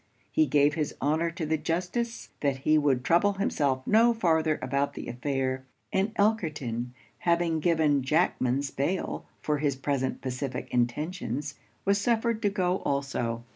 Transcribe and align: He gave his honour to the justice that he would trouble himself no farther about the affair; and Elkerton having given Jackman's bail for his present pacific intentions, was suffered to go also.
He 0.31 0.47
gave 0.47 0.73
his 0.73 0.95
honour 0.99 1.29
to 1.29 1.45
the 1.45 1.59
justice 1.59 2.29
that 2.39 2.61
he 2.65 2.75
would 2.75 3.03
trouble 3.03 3.33
himself 3.33 3.85
no 3.85 4.15
farther 4.15 4.57
about 4.59 4.95
the 4.95 5.07
affair; 5.07 5.63
and 5.93 6.11
Elkerton 6.15 6.89
having 7.19 7.59
given 7.59 8.01
Jackman's 8.01 8.71
bail 8.71 9.27
for 9.43 9.59
his 9.59 9.75
present 9.75 10.19
pacific 10.19 10.67
intentions, 10.73 11.53
was 11.85 12.01
suffered 12.01 12.41
to 12.41 12.49
go 12.49 12.77
also. 12.79 13.43